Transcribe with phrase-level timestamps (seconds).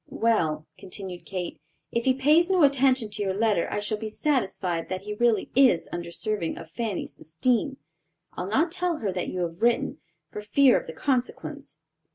[0.09, 4.89] "Well," continued Kate, "if he pays no attention to your letter, I shall be satisfied
[4.89, 7.77] that he really is undeserving of Fanny's esteem.
[8.33, 9.99] I'll not tell her that you have written,
[10.31, 11.83] for fear of the consequence."